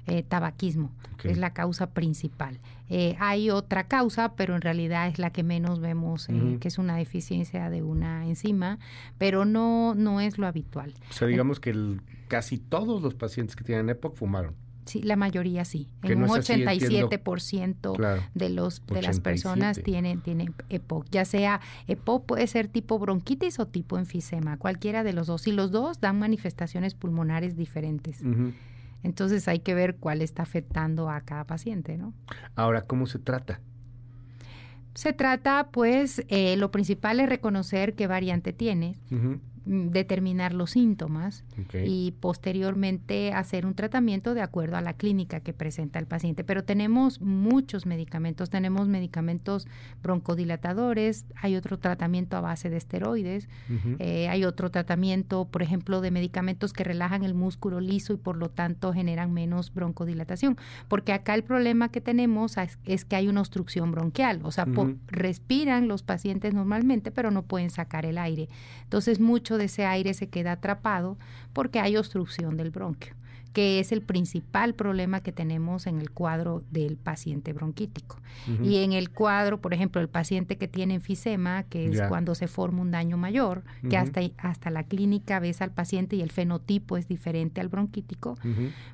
Eh, 0.09 0.23
tabaquismo, 0.23 0.93
es 1.25 1.37
la 1.37 1.53
causa 1.53 1.91
principal. 1.91 2.61
Eh, 2.89 3.17
hay 3.19 3.51
otra 3.51 3.89
causa, 3.89 4.37
pero 4.37 4.55
en 4.55 4.61
realidad 4.61 5.09
es 5.09 5.19
la 5.19 5.31
que 5.31 5.43
menos 5.43 5.81
vemos, 5.81 6.29
eh, 6.29 6.59
que 6.61 6.69
es 6.69 6.79
una 6.79 6.97
deficiencia 6.97 7.71
de 7.71 7.83
una 7.83 8.25
enzima, 8.25 8.79
pero 9.19 9.45
no, 9.45 9.97
no 9.97 10.21
es 10.21 10.39
lo 10.39 10.47
habitual. 10.47 10.95
O 11.11 11.13
sea, 11.13 11.27
digamos 11.27 11.59
que 11.59 11.97
casi 12.29 12.59
todos 12.59 13.03
los 13.03 13.15
pacientes 13.15 13.57
que 13.57 13.65
tienen 13.65 13.89
EPOC 13.89 14.15
fumaron. 14.15 14.55
Sí, 14.87 15.03
la 15.03 15.17
mayoría 15.17 15.65
sí. 15.65 15.89
En 16.03 16.23
un 16.23 16.29
87% 16.29 18.23
de 18.35 18.49
los 18.49 18.87
de 18.87 19.03
las 19.03 19.21
personas 19.21 19.83
tienen, 19.83 20.21
tienen 20.21 20.55
EPOC. 20.69 21.07
Ya 21.11 21.25
sea 21.25 21.61
EPOC 21.89 22.25
puede 22.25 22.47
ser 22.47 22.69
tipo 22.69 22.99
bronquitis 22.99 23.59
o 23.59 23.67
tipo 23.67 23.99
enfisema, 23.99 24.57
cualquiera 24.57 25.03
de 25.03 25.13
los 25.13 25.27
dos. 25.27 25.47
Y 25.49 25.53
los 25.53 25.73
dos 25.73 26.01
dan 26.01 26.19
manifestaciones 26.19 26.95
pulmonares 26.95 27.57
diferentes. 27.57 28.23
Entonces 29.03 29.49
hay 29.49 29.59
que 29.59 29.75
ver 29.75 29.97
cuál 29.97 30.23
está 30.23 30.43
afectando 30.43 31.11
a 31.11 31.21
cada 31.21 31.45
paciente, 31.45 31.97
¿no? 31.97 32.15
Ahora, 32.55 32.83
¿cómo 32.83 33.07
se 33.07 33.19
trata? 33.19 33.61
Se 34.95 35.13
trata, 35.13 35.69
pues, 35.73 36.25
eh, 36.29 36.57
lo 36.57 36.71
principal 36.71 37.21
es 37.21 37.29
reconocer 37.29 37.95
qué 37.95 38.07
variante 38.07 38.53
tiene. 38.53 38.97
Determinar 39.67 40.55
los 40.55 40.71
síntomas 40.71 41.45
y 41.85 42.13
posteriormente 42.21 43.33
hacer 43.33 43.67
un 43.67 43.75
tratamiento 43.75 44.33
de 44.35 44.41
acuerdo 44.41 44.77
a 44.77 44.81
la 44.81 44.95
clínica 44.95 45.41
que 45.41 45.53
presenta 45.53 45.99
el 45.99 46.07
paciente. 46.07 46.45
Pero 46.45 46.63
tenemos 46.63 47.21
muchos 47.21 47.85
medicamentos, 47.85 48.49
tenemos 48.49 48.87
medicamentos 48.87 49.67
broncodilatadores, 50.03 51.27
hay 51.35 51.57
otro 51.57 51.79
tratamiento 51.79 52.37
a 52.37 52.41
base 52.41 52.71
de 52.71 52.77
esteroides, 52.77 53.49
eh, 53.99 54.29
hay 54.29 54.45
otro 54.45 54.71
tratamiento, 54.71 55.47
por 55.47 55.63
ejemplo, 55.63 56.01
de 56.01 56.13
medicamentos 56.13 56.73
que 56.73 56.85
relajan 56.85 57.25
el 57.25 57.35
músculo 57.35 57.81
liso 57.81 58.13
y 58.13 58.19
por 58.19 58.37
lo 58.37 58.51
tanto 58.51 58.93
generan 58.93 59.33
menos 59.33 59.75
broncodilatación. 59.75 60.57
Porque 60.87 61.13
acá 61.13 61.35
el 61.35 61.43
problema 61.43 61.89
que 61.89 62.01
tenemos 62.01 62.57
es, 62.85 63.05
que 63.05 63.17
hay 63.17 63.27
una 63.27 63.41
obstrucción 63.41 63.91
bronquial, 63.91 64.41
o 64.45 64.53
sea, 64.53 64.67
respiran 65.09 65.89
los 65.89 66.05
pacientes 66.05 66.55
normalmente, 66.55 67.11
pero 67.11 67.33
no 67.33 67.43
pueden 67.43 67.71
sacar 67.71 68.07
el 68.07 68.17
aire. 68.17 68.49
Entonces, 68.85 69.19
mucho 69.19 69.56
de 69.57 69.67
ese 69.67 69.85
aire 69.85 70.15
se 70.15 70.29
queda 70.29 70.53
atrapado 70.53 71.19
porque 71.53 71.81
hay 71.81 71.97
obstrucción 71.97 72.57
del 72.57 72.71
bronquio. 72.71 73.15
que 73.53 73.81
es 73.81 73.91
el 73.91 74.03
principal 74.03 74.75
problema 74.75 75.23
que 75.23 75.33
tenemos 75.33 75.87
en 75.87 75.99
el 75.99 76.11
cuadro 76.11 76.63
del 76.71 76.99
paciente 76.99 77.55
bronquítico. 77.55 78.19
Y 78.63 78.85
en 78.85 78.93
el 78.93 79.09
cuadro, 79.09 79.63
por 79.63 79.73
ejemplo, 79.73 79.99
el 80.03 80.11
paciente 80.11 80.59
que 80.59 80.69
tiene 80.69 80.97
enfisema, 80.97 81.63
que 81.63 81.87
es 81.87 82.03
cuando 82.03 82.35
se 82.35 82.49
forma 82.49 82.83
un 82.83 82.91
daño 82.91 83.17
mayor, 83.17 83.65
que 83.89 83.97
hasta, 83.97 84.21
hasta 84.37 84.69
la 84.69 84.83
clínica 84.83 85.41
ves 85.41 85.63
al 85.63 85.71
paciente 85.71 86.17
y 86.17 86.21
el 86.21 86.31
fenotipo 86.31 86.99
es 86.99 87.09
diferente 87.09 87.63
al 87.63 87.69
bronquítico, 87.69 88.37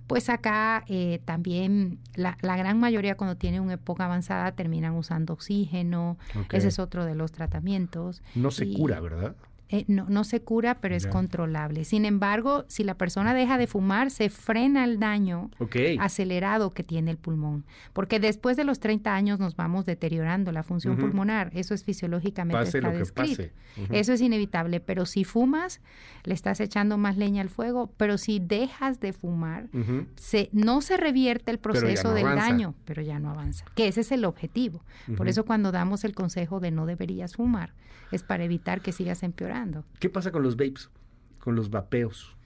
pues 0.06 0.28
acá 0.28 0.84
eh, 0.86 1.20
también 1.24 1.98
la, 2.14 2.36
gran 2.40 2.78
mayoría 2.78 3.16
cuando 3.16 3.36
tiene 3.36 3.58
una 3.58 3.72
época 3.72 4.04
avanzada 4.04 4.52
terminan 4.52 4.94
usando 4.94 5.32
oxígeno, 5.32 6.18
ese 6.52 6.68
es 6.68 6.78
otro 6.78 7.04
de 7.04 7.16
los 7.16 7.32
tratamientos. 7.32 8.22
No 8.36 8.52
se 8.52 8.72
cura, 8.72 9.00
¿verdad? 9.00 9.34
Eh, 9.72 9.86
no, 9.88 10.04
no, 10.10 10.22
se 10.22 10.42
cura, 10.42 10.80
pero 10.82 10.94
es 10.94 11.06
controlable. 11.06 11.84
Sin 11.84 12.04
embargo, 12.04 12.66
si 12.68 12.84
la 12.84 12.94
persona 12.98 13.32
deja 13.32 13.56
de 13.56 13.66
fumar, 13.66 14.10
se 14.10 14.28
frena 14.28 14.84
el 14.84 15.00
daño 15.00 15.50
acelerado 15.98 16.72
que 16.72 16.82
tiene 16.82 17.10
el 17.10 17.16
pulmón. 17.16 17.64
Porque 17.94 18.20
después 18.20 18.58
de 18.58 18.64
los 18.64 18.80
30 18.80 19.14
años 19.14 19.38
nos 19.38 19.56
vamos 19.56 19.86
deteriorando 19.86 20.52
la 20.52 20.62
función 20.62 20.98
pulmonar. 20.98 21.50
Eso 21.54 21.72
es 21.72 21.84
fisiológicamente 21.84 22.62
está 22.64 22.90
descrito. 22.90 23.44
Eso 23.90 24.12
es 24.12 24.20
inevitable. 24.20 24.80
Pero 24.80 25.06
si 25.06 25.24
fumas, 25.24 25.80
le 26.24 26.34
estás 26.34 26.60
echando 26.60 26.98
más 26.98 27.16
leña 27.16 27.40
al 27.40 27.48
fuego. 27.48 27.94
Pero 27.96 28.18
si 28.18 28.40
dejas 28.40 29.00
de 29.00 29.14
fumar, 29.14 29.70
se, 30.16 30.50
no 30.52 30.82
se 30.82 30.98
revierte 30.98 31.50
el 31.50 31.58
proceso 31.58 32.12
del 32.12 32.24
daño, 32.24 32.74
pero 32.84 33.00
ya 33.00 33.18
no 33.18 33.30
avanza. 33.30 33.64
Que 33.74 33.88
ese 33.88 34.02
es 34.02 34.12
el 34.12 34.26
objetivo. 34.26 34.84
Por 35.16 35.28
eso 35.28 35.46
cuando 35.46 35.72
damos 35.72 36.04
el 36.04 36.14
consejo 36.14 36.60
de 36.60 36.70
no 36.70 36.84
deberías 36.84 37.36
fumar, 37.36 37.72
es 38.10 38.22
para 38.22 38.44
evitar 38.44 38.82
que 38.82 38.92
sigas 38.92 39.22
empeorando. 39.22 39.61
¿Qué 39.98 40.08
pasa 40.08 40.32
con 40.32 40.42
los 40.42 40.56
vapes? 40.56 40.90
Con 41.38 41.54
los 41.56 41.70
vapeos. 41.70 42.36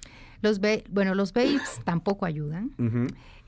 Los 0.43 0.61
bueno, 0.91 1.15
los 1.15 1.33
vapes 1.33 1.81
tampoco 1.85 2.27
ayudan. 2.27 2.73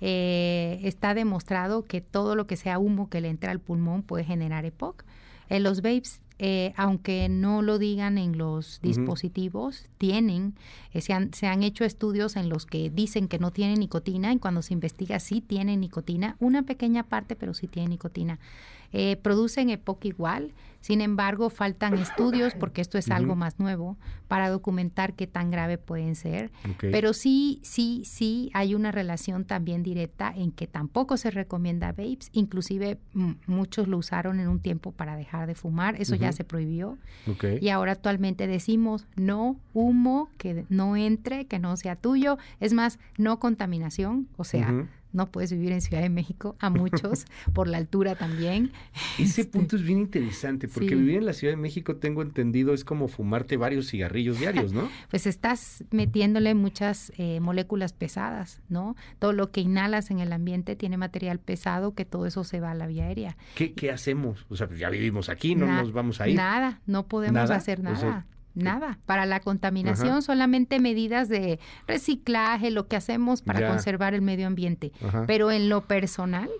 Eh, 0.00 0.80
está 0.82 1.14
demostrado 1.14 1.84
que 1.84 2.00
todo 2.00 2.34
lo 2.36 2.46
que 2.46 2.56
sea 2.56 2.78
humo 2.78 3.08
que 3.08 3.20
le 3.20 3.28
entra 3.28 3.50
al 3.50 3.60
pulmón 3.60 4.02
puede 4.02 4.24
generar 4.24 4.64
EPOC. 4.64 5.04
En 5.48 5.62
los 5.62 5.82
vapes 5.82 6.20
eh, 6.40 6.72
aunque 6.76 7.28
no 7.28 7.62
lo 7.62 7.78
digan 7.78 8.16
en 8.16 8.38
los 8.38 8.80
dispositivos, 8.80 9.86
tienen, 9.98 10.54
eh, 10.92 11.00
se, 11.00 11.12
han, 11.12 11.34
se, 11.34 11.48
han, 11.48 11.64
hecho 11.64 11.84
estudios 11.84 12.36
en 12.36 12.48
los 12.48 12.64
que 12.64 12.90
dicen 12.90 13.26
que 13.26 13.40
no 13.40 13.50
tienen 13.50 13.80
nicotina 13.80 14.32
y 14.32 14.38
cuando 14.38 14.62
se 14.62 14.72
investiga 14.72 15.18
sí 15.18 15.40
tienen 15.40 15.80
nicotina, 15.80 16.36
una 16.38 16.62
pequeña 16.62 17.02
parte, 17.02 17.34
pero 17.34 17.54
sí 17.54 17.66
tienen 17.66 17.90
nicotina. 17.90 18.38
Eh, 18.92 19.16
producen 19.16 19.70
EPOC 19.70 20.04
igual, 20.06 20.54
sin 20.80 21.00
embargo, 21.00 21.50
faltan 21.50 21.94
estudios, 21.94 22.54
porque 22.54 22.80
esto 22.80 22.98
es 22.98 23.10
algo 23.10 23.34
más 23.34 23.58
nuevo, 23.58 23.98
para 24.28 24.48
documentar 24.48 25.14
qué 25.14 25.26
tan 25.26 25.50
grave 25.50 25.76
pueden 25.76 26.14
ser. 26.14 26.50
Pero 26.80 27.12
sí, 27.12 27.60
sí, 27.62 28.02
sí 28.04 28.50
hay 28.54 28.74
una 28.74 28.92
relación 28.92 29.44
también 29.44 29.82
directa 29.82 30.32
en 30.34 30.52
que 30.52 30.66
tampoco 30.66 31.16
se 31.16 31.30
recomienda 31.30 31.88
vapes, 31.88 32.30
inclusive 32.32 32.98
muchos 33.46 33.88
lo 33.88 33.98
usaron 33.98 34.40
en 34.40 34.48
un 34.48 34.60
tiempo 34.60 34.92
para 34.92 35.16
dejar 35.16 35.46
de 35.46 35.54
fumar, 35.54 36.00
eso 36.00 36.14
ya 36.14 36.32
se 36.32 36.44
prohibió. 36.44 36.96
Y 37.60 37.68
ahora 37.70 37.92
actualmente 37.92 38.46
decimos 38.46 39.06
no 39.16 39.58
humo, 39.74 40.30
que 40.38 40.64
no 40.68 40.96
entre, 40.96 41.46
que 41.46 41.58
no 41.58 41.76
sea 41.76 41.96
tuyo, 41.96 42.38
es 42.60 42.72
más, 42.72 42.98
no 43.16 43.40
contaminación, 43.40 44.28
o 44.36 44.44
sea, 44.44 44.86
no 45.18 45.32
puedes 45.32 45.52
vivir 45.52 45.72
en 45.72 45.80
Ciudad 45.80 46.00
de 46.00 46.10
México, 46.10 46.54
a 46.60 46.70
muchos, 46.70 47.26
por 47.52 47.66
la 47.66 47.76
altura 47.76 48.14
también. 48.14 48.70
Ese 49.18 49.42
este, 49.42 49.44
punto 49.46 49.74
es 49.74 49.82
bien 49.82 49.98
interesante, 49.98 50.68
porque 50.68 50.94
vivir 50.94 51.16
en 51.16 51.26
la 51.26 51.32
Ciudad 51.32 51.52
de 51.52 51.56
México, 51.56 51.96
tengo 51.96 52.22
entendido, 52.22 52.72
es 52.72 52.84
como 52.84 53.08
fumarte 53.08 53.56
varios 53.56 53.88
cigarrillos 53.88 54.38
diarios, 54.40 54.72
¿no? 54.72 54.88
pues 55.10 55.26
estás 55.26 55.84
metiéndole 55.90 56.54
muchas 56.54 57.12
eh, 57.18 57.40
moléculas 57.40 57.92
pesadas, 57.92 58.60
¿no? 58.68 58.94
Todo 59.18 59.32
lo 59.32 59.50
que 59.50 59.60
inhalas 59.60 60.12
en 60.12 60.20
el 60.20 60.32
ambiente 60.32 60.76
tiene 60.76 60.96
material 60.96 61.40
pesado, 61.40 61.94
que 61.94 62.04
todo 62.04 62.26
eso 62.26 62.44
se 62.44 62.60
va 62.60 62.70
a 62.70 62.74
la 62.74 62.86
vía 62.86 63.06
aérea. 63.06 63.36
¿Qué, 63.56 63.72
qué 63.72 63.90
hacemos? 63.90 64.46
O 64.48 64.56
sea, 64.56 64.68
pues 64.68 64.78
ya 64.78 64.88
vivimos 64.88 65.28
aquí, 65.28 65.56
no 65.56 65.66
nos 65.66 65.92
vamos 65.92 66.20
a 66.20 66.28
ir. 66.28 66.36
Nada, 66.36 66.80
no 66.86 67.08
podemos 67.08 67.50
hacer 67.50 67.82
nada. 67.82 68.24
Nada, 68.58 68.98
para 69.06 69.26
la 69.26 69.40
contaminación 69.40 70.22
solamente 70.22 70.80
medidas 70.80 71.28
de 71.28 71.58
reciclaje, 71.86 72.70
lo 72.70 72.88
que 72.88 72.96
hacemos 72.96 73.42
para 73.42 73.68
conservar 73.68 74.14
el 74.14 74.22
medio 74.22 74.46
ambiente. 74.46 74.92
Pero 75.26 75.50
en 75.50 75.68
lo 75.68 75.86
personal, 75.86 76.50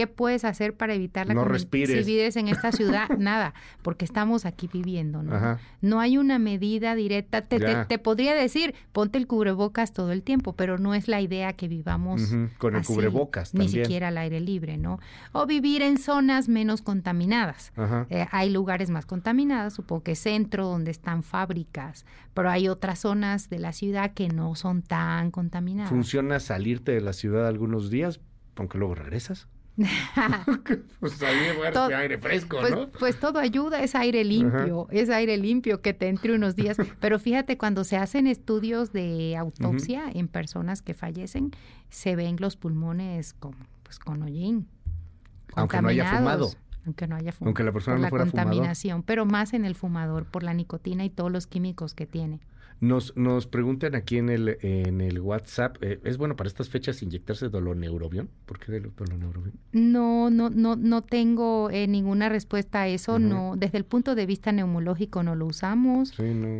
¿Qué 0.00 0.06
puedes 0.06 0.46
hacer 0.46 0.78
para 0.78 0.94
evitar 0.94 1.26
la 1.26 1.34
no 1.34 1.44
respires. 1.44 2.06
Si 2.06 2.10
vives 2.10 2.34
en 2.36 2.48
esta 2.48 2.72
ciudad, 2.72 3.06
nada, 3.18 3.52
porque 3.82 4.06
estamos 4.06 4.46
aquí 4.46 4.66
viviendo, 4.66 5.22
¿no? 5.22 5.58
No 5.82 6.00
hay 6.00 6.16
una 6.16 6.38
medida 6.38 6.94
directa. 6.94 7.42
Te, 7.42 7.98
podría 7.98 8.34
decir, 8.34 8.74
ponte 8.92 9.18
el 9.18 9.26
cubrebocas 9.26 9.92
todo 9.92 10.12
el 10.12 10.22
tiempo, 10.22 10.54
pero 10.54 10.78
no 10.78 10.94
es 10.94 11.06
la 11.06 11.20
idea 11.20 11.52
que 11.52 11.68
vivamos 11.68 12.34
con 12.56 12.76
el 12.76 12.82
cubrebocas 12.86 13.52
Ni 13.52 13.68
siquiera 13.68 14.08
al 14.08 14.16
aire 14.16 14.40
libre, 14.40 14.78
¿no? 14.78 15.00
O 15.32 15.44
vivir 15.44 15.82
en 15.82 15.98
zonas 15.98 16.48
menos 16.48 16.80
contaminadas. 16.80 17.70
Eh, 18.08 18.26
hay 18.30 18.48
lugares 18.48 18.88
más 18.88 19.04
contaminados, 19.04 19.74
supongo 19.74 20.02
que 20.04 20.14
centro, 20.14 20.66
donde 20.66 20.92
están 20.92 21.22
fábricas, 21.22 22.06
pero 22.32 22.48
hay 22.48 22.68
otras 22.68 23.00
zonas 23.00 23.50
de 23.50 23.58
la 23.58 23.74
ciudad 23.74 24.14
que 24.14 24.28
no 24.28 24.54
son 24.54 24.80
tan 24.80 25.30
contaminadas. 25.30 25.90
¿Funciona 25.90 26.40
salirte 26.40 26.92
de 26.92 27.02
la 27.02 27.12
ciudad 27.12 27.46
algunos 27.46 27.90
días, 27.90 28.22
aunque 28.56 28.78
luego 28.78 28.94
regresas? 28.94 29.46
pues 31.00 31.22
aire 31.22 32.18
fresco, 32.18 32.58
pues, 32.60 32.72
¿no? 32.72 32.88
Pues 32.88 33.18
todo 33.18 33.38
ayuda, 33.38 33.82
es 33.82 33.94
aire 33.94 34.24
limpio, 34.24 34.86
es 34.90 35.10
aire 35.10 35.36
limpio 35.36 35.80
que 35.80 35.94
te 35.94 36.08
entre 36.08 36.34
unos 36.34 36.56
días. 36.56 36.76
Pero 37.00 37.18
fíjate, 37.18 37.56
cuando 37.56 37.84
se 37.84 37.96
hacen 37.96 38.26
estudios 38.26 38.92
de 38.92 39.36
autopsia 39.36 40.10
en 40.12 40.28
personas 40.28 40.82
que 40.82 40.94
fallecen, 40.94 41.52
se 41.88 42.16
ven 42.16 42.36
los 42.38 42.56
pulmones 42.56 43.34
con, 43.34 43.54
pues, 43.82 43.98
con 43.98 44.22
hollín. 44.22 44.68
Aunque 45.54 45.80
no 45.82 45.88
haya 45.88 46.16
fumado. 46.16 46.50
Aunque 46.86 47.06
no 47.06 47.16
haya 47.16 47.32
fumado. 47.32 47.48
Aunque 47.48 47.64
la 47.64 47.72
persona 47.72 47.96
por 47.96 48.02
no 48.02 48.08
fuera 48.08 48.24
la 48.24 48.30
contaminación, 48.30 49.02
pero 49.02 49.26
más 49.26 49.52
en 49.54 49.64
el 49.64 49.74
fumador 49.74 50.26
por 50.26 50.42
la 50.42 50.54
nicotina 50.54 51.04
y 51.04 51.10
todos 51.10 51.30
los 51.30 51.46
químicos 51.46 51.94
que 51.94 52.06
tiene. 52.06 52.40
Nos, 52.80 53.14
nos 53.14 53.46
preguntan 53.46 53.94
aquí 53.94 54.16
en 54.16 54.30
el, 54.30 54.56
en 54.62 55.02
el 55.02 55.20
WhatsApp, 55.20 55.76
eh, 55.82 56.00
¿es 56.02 56.16
bueno 56.16 56.34
para 56.34 56.48
estas 56.48 56.70
fechas 56.70 57.02
inyectarse 57.02 57.50
doloneurobión? 57.50 58.30
¿Por 58.46 58.58
qué 58.58 58.80
doloneurobión? 58.80 59.52
No, 59.72 60.30
no, 60.30 60.48
no, 60.48 60.76
no 60.76 61.02
tengo 61.02 61.68
eh, 61.70 61.86
ninguna 61.86 62.30
respuesta 62.30 62.82
a 62.82 62.88
eso. 62.88 63.18
No, 63.18 63.54
desde 63.56 63.76
el 63.76 63.84
punto 63.84 64.14
de 64.14 64.24
vista 64.24 64.50
neumológico 64.50 65.22
no 65.22 65.34
lo 65.34 65.46
usamos. 65.46 66.12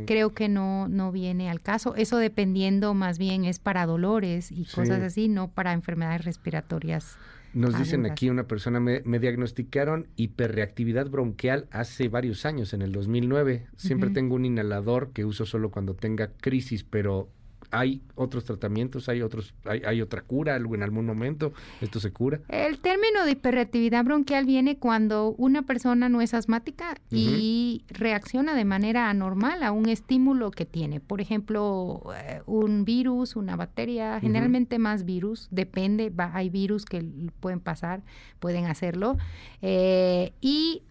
Creo 0.07 0.35
que 0.35 0.51
no, 0.51 0.89
no 0.89 1.11
viene 1.11 1.49
al 1.49 1.63
caso. 1.63 1.95
Eso 1.95 2.19
dependiendo 2.19 2.93
más 2.93 3.19
bien 3.19 3.47
es 3.47 3.59
para 3.59 3.87
dolores 3.87 4.53
y 4.53 4.67
cosas 4.67 5.03
así, 5.03 5.29
no 5.29 5.49
para 5.49 5.73
enfermedades 5.73 6.27
respiratorias. 6.27 7.17
Nos 7.53 7.77
dicen 7.77 8.07
aquí 8.07 8.31
una 8.31 8.47
persona, 8.47 8.79
me, 8.81 9.01
diagnosticaron 9.19 10.09
hiperreactividad 10.17 11.09
bronquial 11.11 11.67
hace 11.71 12.09
varios 12.09 12.47
años, 12.47 12.73
en 12.73 12.83
el 12.83 12.93
2009. 12.93 13.67
Siempre 13.77 14.11
tengo 14.11 14.37
un 14.37 14.45
inhalador 14.45 15.13
que 15.13 15.25
uso 15.25 15.47
solo 15.47 15.71
cuando 15.71 15.95
tenga 15.95 16.33
crisis, 16.41 16.85
pero 16.85 17.29
hay 17.71 18.03
otros 18.15 18.45
tratamientos, 18.45 19.09
hay 19.09 19.23
otros, 19.23 19.55
hay, 19.65 19.83
hay, 19.87 20.03
otra 20.03 20.23
cura 20.23 20.57
en 20.57 20.83
algún 20.83 21.07
momento, 21.07 21.53
esto 21.81 22.01
se 22.01 22.13
cura. 22.13 22.41
El 22.49 22.79
término 22.79 23.25
de 23.25 23.33
hiperreactividad 23.33 24.05
bronquial 24.05 24.45
viene 24.47 24.79
cuando 24.79 25.35
una 25.39 25.63
persona 25.63 26.09
no 26.09 26.21
es 26.21 26.35
asmática 26.35 26.97
y 27.11 27.85
reacciona 27.89 28.55
de 28.55 28.65
manera 28.65 29.11
anormal 29.11 29.63
a 29.63 29.73
un 29.73 29.89
estímulo 29.89 30.51
que 30.51 30.67
tiene. 30.67 31.01
Por 31.01 31.21
ejemplo, 31.21 32.03
eh, 32.17 32.43
un 32.47 32.85
virus, 32.85 33.37
una 33.37 33.57
bacteria, 33.57 34.21
generalmente 34.21 34.79
más 34.79 35.05
virus, 35.05 35.49
depende, 35.51 36.13
hay 36.33 36.51
virus 36.51 36.85
que 36.85 37.05
pueden 37.41 37.61
pasar, 37.61 38.03
pueden 38.39 38.67
hacerlo. 38.67 39.17
Eh, 39.63 40.33
y 40.41 40.83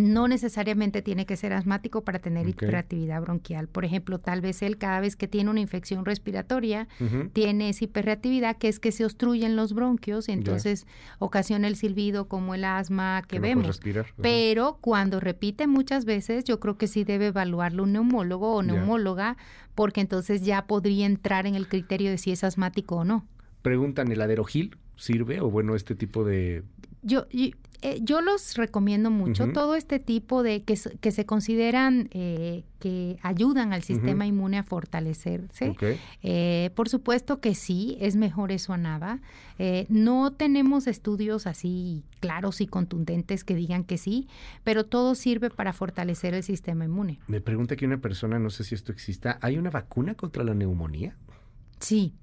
no 0.00 0.28
necesariamente 0.28 1.02
tiene 1.02 1.26
que 1.26 1.36
ser 1.36 1.52
asmático 1.52 2.02
para 2.02 2.18
tener 2.18 2.48
hiperreactividad 2.48 3.20
bronquial. 3.22 3.68
Por 3.68 3.84
ejemplo, 3.84 4.18
tal 4.18 4.40
vez 4.40 4.62
él 4.62 4.78
cada 4.78 5.00
vez 5.00 5.16
que 5.16 5.28
tiene 5.28 5.50
una 5.50 5.60
infección 5.60 6.04
respiratoria 6.04 6.88
tiene 7.32 7.68
esa 7.70 7.84
hiperreactividad 7.84 8.56
que 8.56 8.68
es 8.68 8.78
que 8.78 8.92
se 8.92 9.04
obstruyen 9.04 9.56
los 9.56 9.72
bronquios 9.72 10.28
y 10.28 10.32
entonces 10.32 10.86
ocasiona 11.18 11.68
el 11.68 11.76
silbido 11.76 12.28
como 12.28 12.54
el 12.54 12.64
asma 12.64 13.22
que, 13.26 13.38
vemos. 13.40 13.80
Pero 14.20 14.78
cuando 14.80 15.20
repite 15.20 15.66
muchas 15.66 16.04
veces, 16.04 16.44
yo 16.44 16.60
creo 16.60 16.76
que 16.76 16.86
sí 16.86 17.04
debe 17.04 17.28
evaluarlo 17.28 17.84
un 17.84 17.92
neumólogo 17.92 18.54
o 18.54 18.62
neumóloga 18.62 19.36
porque 19.74 20.00
entonces 20.00 20.42
ya 20.42 20.66
podría 20.66 21.06
entrar 21.06 21.46
en 21.46 21.54
el 21.54 21.68
criterio 21.68 22.10
de 22.10 22.18
si 22.18 22.32
es 22.32 22.44
asmático 22.44 22.96
o 22.96 23.04
no. 23.04 23.26
Preguntan, 23.62 24.10
¿el 24.12 24.20
aderogil 24.20 24.76
sirve 24.96 25.40
o 25.40 25.50
bueno 25.50 25.74
este 25.74 25.94
tipo 25.94 26.24
de 26.24 26.62
yo, 27.02 27.26
eh, 27.82 28.00
yo 28.02 28.20
los 28.20 28.56
recomiendo 28.56 29.10
mucho, 29.10 29.52
todo 29.52 29.74
este 29.74 29.98
tipo 29.98 30.42
de 30.42 30.62
que, 30.62 30.78
que 31.00 31.10
se 31.10 31.24
consideran 31.24 32.08
eh, 32.12 32.64
que 32.78 33.18
ayudan 33.22 33.72
al 33.72 33.82
sistema 33.82 34.26
inmune 34.26 34.58
a 34.58 34.62
fortalecerse. 34.62 35.74
Eh, 36.22 36.70
por 36.74 36.88
supuesto 36.88 37.40
que 37.40 37.54
sí, 37.54 37.96
es 38.00 38.16
mejor 38.16 38.52
eso 38.52 38.72
a 38.72 38.76
nada. 38.76 39.20
no 39.88 40.32
tenemos 40.32 40.86
estudios 40.86 41.46
así 41.46 42.04
claros 42.20 42.60
y 42.60 42.66
contundentes 42.66 43.44
que 43.44 43.54
digan 43.54 43.84
que 43.84 43.98
sí, 43.98 44.28
pero 44.62 44.84
todo 44.84 45.14
sirve 45.14 45.50
para 45.50 45.72
fortalecer 45.72 46.34
el 46.34 46.42
sistema 46.42 46.84
inmune. 46.84 47.18
Me 47.28 47.40
pregunta 47.40 47.74
aquí 47.74 47.86
una 47.86 48.00
persona, 48.00 48.38
no 48.38 48.50
sé 48.50 48.64
si 48.64 48.74
esto 48.74 48.92
exista, 48.92 49.38
¿hay 49.40 49.56
una 49.56 49.70
vacuna 49.70 50.14
contra 50.14 50.44
la 50.44 50.54
neumonía? 50.54 51.16
Sí, 51.78 52.14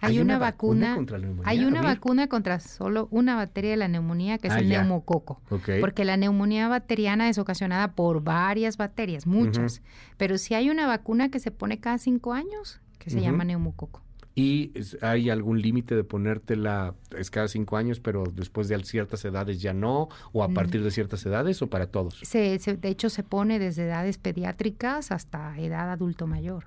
Hay, 0.00 0.18
una, 0.18 0.38
vacuna, 0.38 0.96
contra 0.96 1.18
la 1.18 1.26
neumonía. 1.26 1.50
Hay 1.50 1.64
una 1.64 1.80
vacuna 1.80 2.28
contra 2.28 2.60
solo 2.60 3.08
una 3.10 3.36
bacteria 3.36 3.70
de 3.70 3.76
la 3.78 3.88
neumonía 3.88 4.38
que 4.38 4.48
es 4.48 4.54
ah, 4.54 4.58
el 4.58 4.68
neumococo. 4.68 5.40
Porque 5.80 6.04
la 6.04 6.16
neumonía 6.16 6.68
bacteriana 6.68 7.28
es 7.28 7.38
ocasionada 7.38 7.92
por 7.92 8.22
varias 8.22 8.76
bacterias, 8.76 9.26
muchas. 9.26 9.82
Pero 10.16 10.36
si 10.38 10.54
hay 10.54 10.70
una 10.70 10.86
vacuna 10.86 11.30
que 11.30 11.38
se 11.38 11.50
pone 11.50 11.78
cada 11.78 11.98
cinco 11.98 12.32
años 12.32 12.80
que 12.98 13.10
se 13.10 13.20
llama 13.20 13.44
neumococo. 13.44 14.02
¿Y 14.36 14.72
hay 15.00 15.30
algún 15.30 15.62
límite 15.62 15.94
de 15.94 16.02
ponértela, 16.02 16.94
es 17.16 17.30
cada 17.30 17.46
cinco 17.46 17.76
años, 17.76 18.00
pero 18.00 18.24
después 18.24 18.66
de 18.66 18.82
ciertas 18.82 19.24
edades 19.24 19.62
ya 19.62 19.72
no? 19.72 20.08
¿O 20.32 20.42
a 20.42 20.48
partir 20.48 20.82
de 20.82 20.90
ciertas 20.90 21.24
edades 21.24 21.62
o 21.62 21.68
para 21.68 21.86
todos? 21.86 22.18
Se, 22.22 22.58
de 22.58 22.88
hecho, 22.88 23.10
se 23.10 23.22
pone 23.22 23.60
desde 23.60 23.84
edades 23.84 24.18
pediátricas 24.18 25.12
hasta 25.12 25.56
edad 25.58 25.88
adulto 25.92 26.26
mayor. 26.26 26.66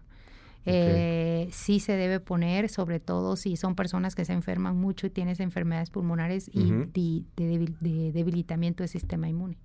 Eh, 0.68 1.48
sí 1.52 1.80
se 1.80 1.94
debe 1.94 2.20
poner, 2.20 2.70
sobre 2.70 3.00
todo 3.00 3.36
si 3.36 3.56
son 3.56 3.76
personas 3.76 4.16
que 4.16 4.26
se 4.26 4.34
enferman 4.34 4.76
mucho 4.76 5.08
y 5.08 5.10
tienes 5.10 5.40
enfermedades 5.40 5.90
pulmonares 5.90 6.50
y 6.54 6.72
de, 6.94 8.12
debilitamiento 8.12 8.84
del 8.84 8.90
sistema 8.90 9.30
inmune. 9.30 9.58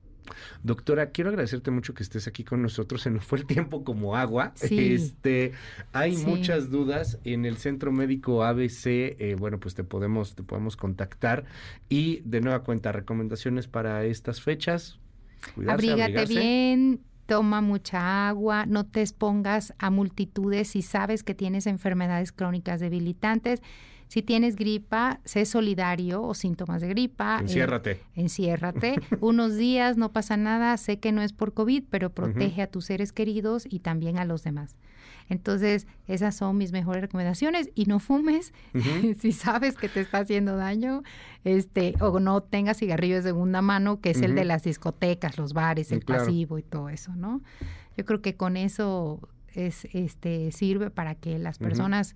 Doctora, 0.62 1.10
quiero 1.10 1.30
agradecerte 1.30 1.70
mucho 1.70 1.94
que 1.94 2.02
estés 2.02 2.28
aquí 2.28 2.44
con 2.44 2.62
nosotros. 2.62 3.02
Se 3.02 3.10
nos 3.10 3.24
fue 3.24 3.38
el 3.38 3.46
tiempo 3.46 3.84
como 3.84 4.16
agua. 4.16 4.54
Este, 4.60 5.52
hay 5.92 6.16
muchas 6.16 6.70
dudas 6.70 7.18
en 7.24 7.44
el 7.44 7.56
Centro 7.56 7.92
Médico 7.92 8.44
ABC. 8.44 8.86
Eh, 8.86 9.36
bueno, 9.38 9.58
pues 9.58 9.74
te 9.74 9.84
podemos, 9.84 10.34
te 10.36 10.44
podemos 10.44 10.76
contactar. 10.76 11.44
Y 11.88 12.20
de 12.24 12.40
nueva 12.40 12.62
cuenta, 12.62 12.92
recomendaciones 12.92 13.66
para 13.66 14.04
estas 14.04 14.40
fechas. 14.40 15.00
Abrígate 15.66 16.26
bien, 16.26 17.00
toma 17.26 17.60
mucha 17.60 18.28
agua, 18.28 18.66
no 18.66 18.84
te 18.84 19.00
expongas 19.00 19.74
a 19.78 19.90
multitudes 19.90 20.68
si 20.68 20.82
sabes 20.82 21.22
que 21.22 21.34
tienes 21.34 21.66
enfermedades 21.66 22.32
crónicas 22.32 22.80
debilitantes 22.80 23.62
si 24.12 24.20
tienes 24.20 24.56
gripa, 24.56 25.20
sé 25.24 25.46
solidario 25.46 26.22
o 26.22 26.34
síntomas 26.34 26.82
de 26.82 26.88
gripa. 26.88 27.38
Eh, 27.38 27.44
enciérrate. 27.44 28.00
enciérrate. 28.14 28.96
Unos 29.22 29.56
días, 29.56 29.96
no 29.96 30.12
pasa 30.12 30.36
nada. 30.36 30.76
Sé 30.76 30.98
que 30.98 31.12
no 31.12 31.22
es 31.22 31.32
por 31.32 31.54
COVID, 31.54 31.84
pero 31.88 32.10
protege 32.10 32.60
a 32.60 32.66
tus 32.66 32.84
seres 32.84 33.10
queridos 33.10 33.64
y 33.66 33.78
también 33.78 34.18
a 34.18 34.26
los 34.26 34.42
demás. 34.42 34.76
Entonces, 35.32 35.86
esas 36.08 36.36
son 36.36 36.58
mis 36.58 36.72
mejores 36.72 37.00
recomendaciones. 37.00 37.70
Y 37.74 37.86
no 37.86 38.00
fumes 38.00 38.52
si 39.18 39.32
sabes 39.32 39.76
que 39.76 39.88
te 39.88 40.00
está 40.00 40.18
haciendo 40.18 40.56
daño, 40.56 41.02
este, 41.44 41.94
o 42.00 42.20
no 42.20 42.42
tengas 42.42 42.78
cigarrillos 42.78 43.24
de 43.24 43.30
segunda 43.30 43.62
mano, 43.62 44.00
que 44.00 44.10
es 44.10 44.20
el 44.20 44.34
de 44.34 44.44
las 44.44 44.62
discotecas, 44.62 45.38
los 45.38 45.54
bares, 45.54 45.90
el 45.90 46.02
pasivo 46.02 46.58
y 46.58 46.62
todo 46.62 46.90
eso, 46.90 47.16
¿no? 47.16 47.40
Yo 47.96 48.04
creo 48.04 48.20
que 48.20 48.36
con 48.36 48.58
eso 48.58 49.20
es, 49.54 49.86
este, 49.92 50.52
sirve 50.52 50.90
para 50.90 51.14
que 51.14 51.38
las 51.38 51.58
personas 51.58 52.14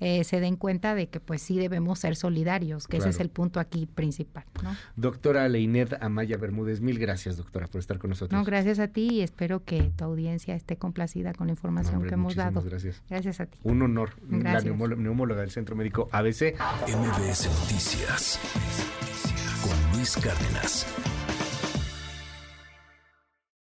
eh, 0.00 0.24
se 0.24 0.40
den 0.40 0.56
cuenta 0.56 0.94
de 0.94 1.08
que 1.08 1.20
pues 1.20 1.42
sí 1.42 1.58
debemos 1.58 1.98
ser 1.98 2.16
solidarios, 2.16 2.86
que 2.86 2.98
ese 2.98 3.10
es 3.10 3.20
el 3.20 3.30
punto 3.30 3.60
aquí 3.60 3.86
principal. 3.86 4.44
¿no? 4.62 4.76
Doctora 4.96 5.48
Leined 5.48 5.94
Amaya 6.00 6.36
Bermúdez, 6.36 6.80
mil 6.80 6.98
gracias 6.98 7.36
doctora 7.36 7.66
por 7.66 7.78
estar 7.78 7.98
con 7.98 8.10
nosotros. 8.10 8.38
No, 8.38 8.44
gracias 8.44 8.78
a 8.78 8.88
ti 8.88 9.08
y 9.12 9.20
espero 9.22 9.64
que 9.64 9.90
tu 9.96 10.04
audiencia 10.04 10.54
esté 10.54 10.76
complacida 10.76 11.32
con 11.32 11.46
la 11.46 11.52
información 11.52 12.02
que 12.02 12.14
hemos 12.14 12.34
dado. 12.34 12.62
Gracias. 12.62 13.02
Gracias 13.08 13.40
a 13.40 13.46
ti. 13.46 13.58
Un 13.62 13.82
honor, 13.82 14.10
la 14.28 14.60
neumóloga 14.60 15.40
del 15.40 15.50
Centro 15.50 15.76
Médico 15.76 16.08
ABC. 16.12 16.54
MBS 16.86 17.48
Noticias 17.60 18.40
con 19.62 19.96
Luis 19.96 20.16
Cárdenas. 20.16 20.86